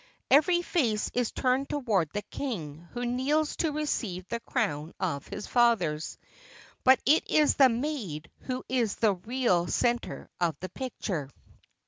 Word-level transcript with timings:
Every 0.31 0.63
face 0.63 1.11
is 1.13 1.31
turned 1.31 1.69
toward 1.69 2.09
the 2.11 2.23
king, 2.23 2.87
who 2.93 3.05
kneels 3.05 3.55
to 3.57 3.71
receive 3.71 4.27
the 4.29 4.39
crown 4.39 4.95
of 4.99 5.27
his 5.27 5.45
fathers. 5.45 6.17
But 6.83 6.99
it 7.05 7.29
is 7.29 7.53
the 7.53 7.69
Maid 7.69 8.31
who 8.45 8.63
is 8.67 8.95
the 8.95 9.13
real 9.13 9.67
center 9.67 10.27
of 10.39 10.57
the 10.59 10.69
picture. 10.69 11.29